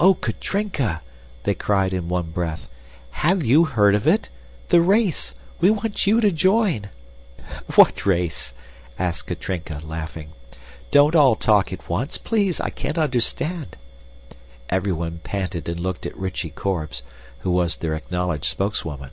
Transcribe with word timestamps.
"Oh, 0.00 0.14
Katrinka!" 0.14 1.00
they 1.44 1.54
cried 1.54 1.92
in 1.92 2.08
one 2.08 2.32
breath, 2.32 2.68
"have 3.12 3.44
you 3.44 3.66
heard 3.66 3.94
of 3.94 4.04
it? 4.04 4.28
The 4.68 4.80
race 4.82 5.32
we 5.60 5.70
want 5.70 6.08
you 6.08 6.20
to 6.20 6.32
join!" 6.32 6.88
"What 7.76 8.04
race?" 8.04 8.52
asked 8.98 9.28
Katrinka, 9.28 9.80
laughing. 9.84 10.32
"Don't 10.90 11.14
all 11.14 11.36
talk 11.36 11.72
at 11.72 11.88
once, 11.88 12.18
please, 12.18 12.58
I 12.58 12.70
can't 12.70 12.98
understand." 12.98 13.76
Everyone 14.70 15.20
panted 15.22 15.68
and 15.68 15.78
looked 15.78 16.04
at 16.04 16.18
Rychie 16.18 16.50
Korbes, 16.50 17.02
who 17.42 17.52
was 17.52 17.76
their 17.76 17.94
acknowledged 17.94 18.46
spokeswoman. 18.46 19.10